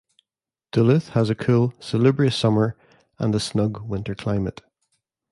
[0.71, 2.75] Duluth has a cool, salubrious summer
[3.19, 4.61] and a snug winter climate.